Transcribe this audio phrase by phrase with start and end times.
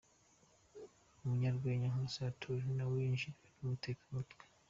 [1.23, 4.43] Umunyarwenya Nkusi Arthur nawe yinjiriwe n’umutekamutwe.